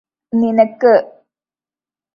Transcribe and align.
നിനക്ക് 0.33 0.93